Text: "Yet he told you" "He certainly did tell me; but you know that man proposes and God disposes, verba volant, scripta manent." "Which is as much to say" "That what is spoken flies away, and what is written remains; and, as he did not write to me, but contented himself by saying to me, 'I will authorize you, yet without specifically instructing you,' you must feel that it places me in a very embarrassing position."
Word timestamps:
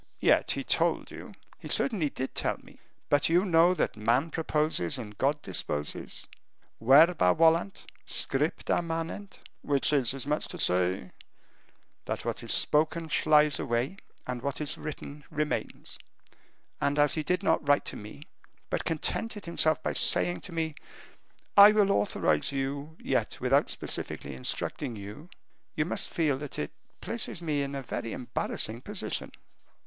"Yet 0.19 0.49
he 0.49 0.63
told 0.63 1.11
you" 1.11 1.31
"He 1.59 1.67
certainly 1.67 2.09
did 2.09 2.33
tell 2.33 2.57
me; 2.63 2.79
but 3.09 3.29
you 3.29 3.45
know 3.45 3.75
that 3.75 3.95
man 3.95 4.31
proposes 4.31 4.97
and 4.97 5.15
God 5.19 5.39
disposes, 5.43 6.27
verba 6.81 7.35
volant, 7.35 7.85
scripta 8.07 8.81
manent." 8.83 9.41
"Which 9.61 9.93
is 9.93 10.15
as 10.15 10.25
much 10.25 10.47
to 10.47 10.57
say" 10.57 11.11
"That 12.05 12.25
what 12.25 12.41
is 12.41 12.51
spoken 12.51 13.09
flies 13.09 13.59
away, 13.59 13.97
and 14.25 14.41
what 14.41 14.59
is 14.59 14.75
written 14.75 15.23
remains; 15.29 15.99
and, 16.81 16.97
as 16.97 17.13
he 17.13 17.21
did 17.21 17.43
not 17.43 17.69
write 17.69 17.85
to 17.85 17.95
me, 17.95 18.23
but 18.71 18.83
contented 18.85 19.45
himself 19.45 19.83
by 19.83 19.93
saying 19.93 20.41
to 20.41 20.51
me, 20.51 20.73
'I 21.55 21.73
will 21.73 21.91
authorize 21.91 22.51
you, 22.51 22.97
yet 22.99 23.37
without 23.39 23.69
specifically 23.69 24.33
instructing 24.33 24.95
you,' 24.95 25.29
you 25.75 25.85
must 25.85 26.09
feel 26.09 26.39
that 26.39 26.57
it 26.57 26.71
places 27.01 27.39
me 27.43 27.61
in 27.61 27.75
a 27.75 27.83
very 27.83 28.13
embarrassing 28.13 28.81
position." 28.81 29.31